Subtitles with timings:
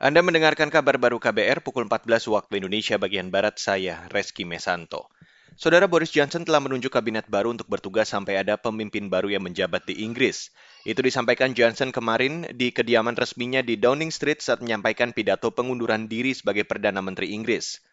[0.00, 5.12] Anda mendengarkan kabar baru KBR pukul 14 waktu Indonesia bagian Barat, saya Reski Mesanto.
[5.60, 9.84] Saudara Boris Johnson telah menunjuk kabinet baru untuk bertugas sampai ada pemimpin baru yang menjabat
[9.84, 10.56] di Inggris.
[10.88, 16.32] Itu disampaikan Johnson kemarin di kediaman resminya di Downing Street saat menyampaikan pidato pengunduran diri
[16.32, 17.84] sebagai Perdana Menteri Inggris.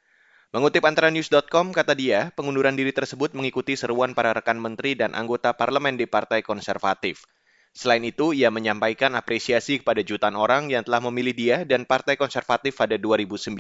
[0.56, 5.52] Mengutip antara news.com, kata dia, pengunduran diri tersebut mengikuti seruan para rekan menteri dan anggota
[5.60, 7.28] parlemen di Partai Konservatif.
[7.78, 12.74] Selain itu, ia menyampaikan apresiasi kepada jutaan orang yang telah memilih dia dan Partai Konservatif
[12.74, 13.54] pada 2019.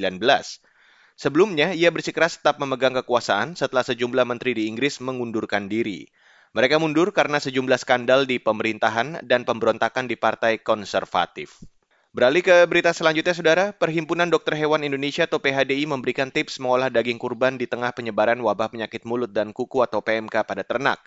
[1.13, 6.09] Sebelumnya, ia bersikeras tetap memegang kekuasaan setelah sejumlah menteri di Inggris mengundurkan diri.
[6.57, 11.61] Mereka mundur karena sejumlah skandal di pemerintahan dan pemberontakan di Partai Konservatif.
[12.09, 13.65] Beralih ke berita selanjutnya, Saudara.
[13.69, 18.73] Perhimpunan Dokter Hewan Indonesia atau PHDI memberikan tips mengolah daging kurban di tengah penyebaran wabah
[18.73, 21.05] penyakit mulut dan kuku atau PMK pada ternak.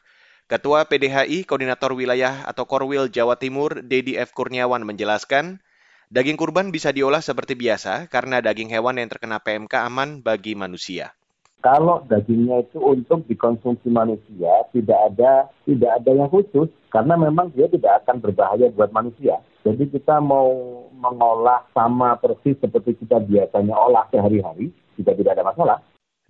[0.51, 4.35] Ketua PDHI, Koordinator Wilayah atau Korwil Jawa Timur, Dedi F.
[4.35, 5.63] Kurniawan menjelaskan,
[6.11, 11.15] daging kurban bisa diolah seperti biasa karena daging hewan yang terkena PMK aman bagi manusia.
[11.63, 17.71] Kalau dagingnya itu untuk dikonsumsi manusia, tidak ada tidak ada yang khusus karena memang dia
[17.71, 19.39] tidak akan berbahaya buat manusia.
[19.63, 20.51] Jadi kita mau
[20.99, 25.79] mengolah sama persis seperti kita biasanya olah sehari-hari, juga tidak ada masalah.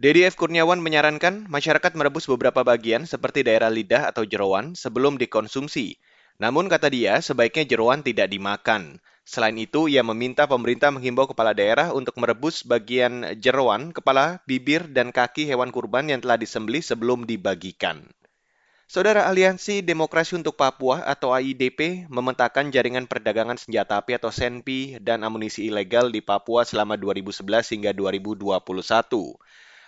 [0.01, 0.33] Dedi F.
[0.41, 6.01] Kurniawan menyarankan masyarakat merebus beberapa bagian seperti daerah lidah atau jeroan sebelum dikonsumsi.
[6.41, 8.97] Namun kata dia, sebaiknya jeroan tidak dimakan.
[9.29, 15.13] Selain itu, ia meminta pemerintah menghimbau kepala daerah untuk merebus bagian jeroan, kepala, bibir, dan
[15.13, 18.09] kaki hewan kurban yang telah disembelih sebelum dibagikan.
[18.89, 25.21] Saudara Aliansi Demokrasi untuk Papua atau AIDP memetakan jaringan perdagangan senjata api atau SENPI dan
[25.29, 28.49] amunisi ilegal di Papua selama 2011 hingga 2021.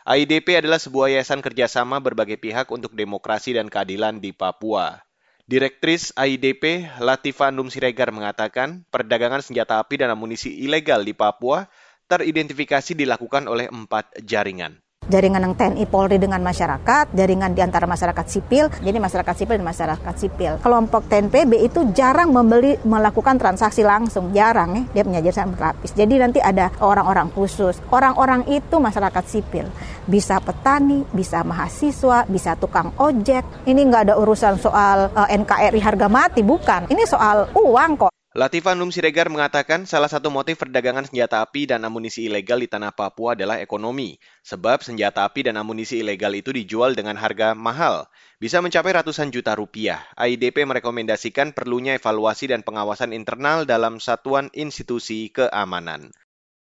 [0.02, 4.98] AIDP adalah sebuah yayasan kerjasama berbagai pihak untuk demokrasi dan keadilan di Papua.
[5.46, 11.70] Direktris AIDP Latifa Num Siregar mengatakan, perdagangan senjata api dan amunisi ilegal di Papua
[12.10, 14.82] teridentifikasi dilakukan oleh empat jaringan
[15.12, 19.68] jaringan yang TNI Polri dengan masyarakat, jaringan di antara masyarakat sipil, jadi masyarakat sipil dan
[19.68, 20.52] masyarakat sipil.
[20.64, 25.92] Kelompok TNPB itu jarang membeli melakukan transaksi langsung, jarang ya, dia punya jaringan berlapis.
[25.92, 27.76] Jadi nanti ada orang-orang khusus.
[27.92, 29.68] Orang-orang itu masyarakat sipil,
[30.08, 33.68] bisa petani, bisa mahasiswa, bisa tukang ojek.
[33.68, 36.88] Ini nggak ada urusan soal uh, eh, NKRI harga mati, bukan.
[36.88, 38.21] Ini soal uang kok.
[38.32, 42.88] Latifah Num Siregar mengatakan salah satu motif perdagangan senjata api dan amunisi ilegal di tanah
[42.88, 44.16] Papua adalah ekonomi.
[44.40, 48.08] Sebab senjata api dan amunisi ilegal itu dijual dengan harga mahal,
[48.40, 50.00] bisa mencapai ratusan juta rupiah.
[50.16, 56.08] AIDP merekomendasikan perlunya evaluasi dan pengawasan internal dalam satuan institusi keamanan.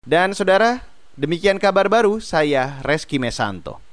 [0.01, 0.81] Dan saudara,
[1.13, 3.92] demikian kabar baru saya Reski Mesanto.